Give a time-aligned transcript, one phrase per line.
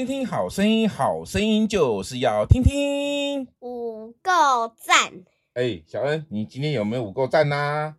[0.00, 3.46] 听听好声音，好声音就是要听听。
[3.60, 5.12] 五够赞！
[5.52, 7.96] 哎，小恩，你今天有没有五够赞呐、啊？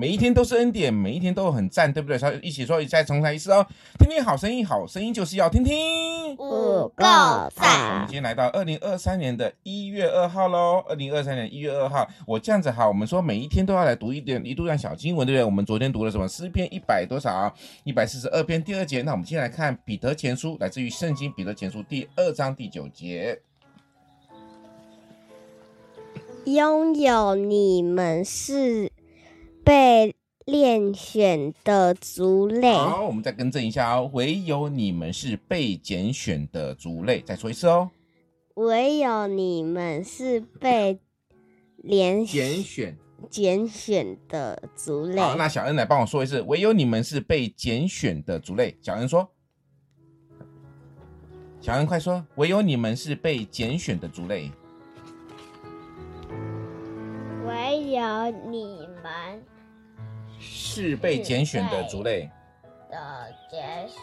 [0.00, 2.16] 每一天都是恩典，每一天都很赞，对不对？
[2.16, 3.66] 所以一起说，再重来一次哦。
[3.98, 6.34] 听听好声音，好声音就是要听听。
[6.38, 7.04] 五个
[7.54, 7.92] 赞！
[7.92, 10.82] 我们今天来到二零二三年的一月二号喽。
[10.88, 15.44] 二零二三年一月二号，我这样子哈，我们说每一天都要来读一点，一读一段小经文，对不对？
[15.44, 16.26] 我们昨天读了什么？
[16.26, 17.54] 诗篇一百多少？
[17.84, 19.02] 一百四十二篇第二节。
[19.02, 23.38] 那我们今天来看彼得前书，来自于圣经彼得前书第二章第九节。
[26.46, 28.90] 拥有你们是。
[29.70, 32.74] 被拣选的族类。
[32.74, 34.10] 好，我们再更正一下哦。
[34.12, 37.20] 唯有你们是被拣选的族类。
[37.20, 37.88] 再说一次哦。
[38.54, 40.98] 唯有你们是被
[41.88, 42.98] 拣选
[43.30, 45.20] 拣选的族类。
[45.20, 46.40] 好，那小恩来帮我说一次。
[46.42, 48.76] 唯有你们是被拣选的族类。
[48.82, 49.30] 小恩说。
[51.60, 52.26] 小恩快说。
[52.34, 54.50] 唯有你们是被拣选的族类。
[57.46, 59.40] 唯有你们。
[60.80, 62.30] 是被拣选的族类
[62.90, 62.96] 的
[63.50, 63.98] 拣选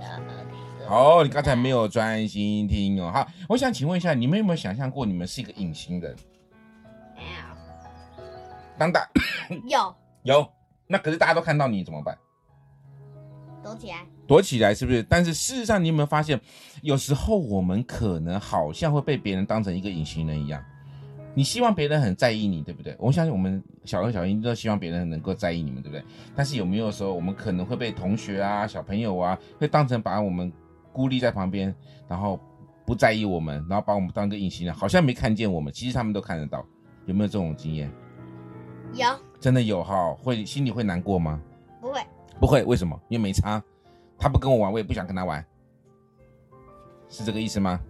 [0.00, 0.88] 的。
[0.88, 3.10] 好，你刚才没有专心听哦。
[3.12, 6.16] 好，我想请问一下，你们有没有想象过你们是一个隐形人？
[7.14, 7.28] 没有。
[8.78, 9.06] 当大
[9.68, 10.50] 有 有，
[10.86, 12.16] 那可是大家都看到你怎么办？
[13.62, 14.06] 躲起来。
[14.26, 15.02] 躲起来是不是？
[15.02, 16.40] 但是事实上，你有没有发现，
[16.80, 20.64] 有时候我们可能好像会被别人当成一个隐形人一样。
[21.34, 22.96] 你希望别人很在意你，对不对？
[22.98, 26.04] 我相信我们小恩小英都希望别人能够在意你们，对不对？
[26.34, 30.52] 但是有没有时候我们可能会被同学啊、小朋友啊，会当成把我们
[30.92, 31.72] 孤立在旁边，
[32.08, 32.40] 然后
[32.84, 36.64] 不在意我们，然后把我们当个隐形人，好像没看见我们，其实他们都看得到。
[37.06, 37.90] 有没有这种经验？
[38.94, 39.06] 有，
[39.40, 40.12] 真的有哈？
[40.14, 41.40] 会心里会难过吗？
[41.80, 42.00] 不会，
[42.40, 42.62] 不会。
[42.64, 43.00] 为什么？
[43.08, 43.62] 因为没差，
[44.18, 45.44] 他不跟我玩，我也不想跟他玩，
[47.08, 47.80] 是这个意思吗？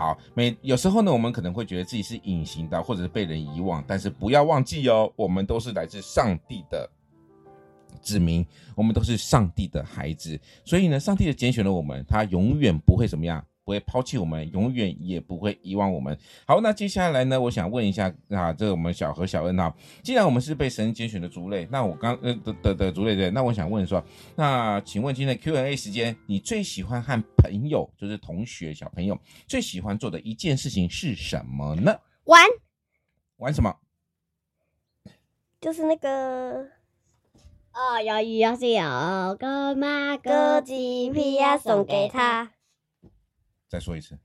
[0.00, 6.88] 好，每有时候呢，我们可能会觉得自己是隐形的，或者是被人遗忘，但是不要忘记哦，我们都是来自上帝的
[8.00, 8.42] 子民，
[8.74, 13.44] 我们都是上帝的孩子，所以呢，上帝的拣选了我们，他永远不会怎么样。
[13.70, 16.18] 不会抛弃我们，永远也不会遗忘我们。
[16.44, 19.72] 好，那接下来呢，我想问一下啊，这个我们小何小恩啊，
[20.02, 24.04] 既然我们是被神拣选的族类，那我刚呃的的的族类对，那我想问说，
[24.34, 29.16] 那请问今天的 Q&A 时间，你最喜欢和朋友，就是同学小朋友
[29.46, 31.96] 最喜欢做的一件事情是什么呢？
[32.24, 32.42] 玩，
[33.36, 33.72] 玩什么？
[35.60, 36.66] 就是那个
[37.72, 42.50] 哦，有鱼有蟹有个妈哥鸡皮呀，送给他。
[43.70, 44.18] 再说一次，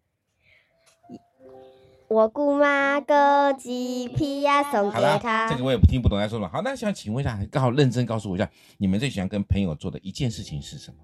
[2.07, 5.47] 我姑妈割鸡皮呀，送给他。
[5.47, 6.49] 这个我也不听不懂，在说什么。
[6.49, 10.97] 好，那想请问一下，刚好认真告诉我一下，你们最喜欢跟朋友做的一件事情是什么？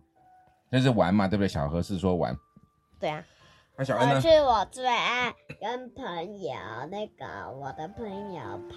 [0.72, 1.48] 就是玩嘛，对不对？
[1.48, 2.36] 小何是说玩。
[3.00, 3.24] 对啊。
[3.78, 4.20] 那小恩呢？
[4.20, 6.54] 是我最爱跟朋友
[6.90, 8.76] 那个，我的朋友爬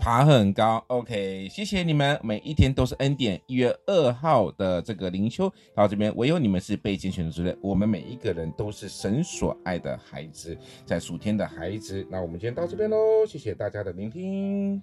[0.00, 0.82] 爬很高。
[0.86, 3.38] OK，谢谢你们，每一天都是恩典。
[3.46, 10.56] 一月二号的这个灵修到这边，唯有你们是被拣选的族类，我们每一个人都是神所爱的孩子，
[10.86, 12.04] 在属天的孩子。
[12.10, 14.82] 那我们今天到这边喽，谢谢大家的聆听。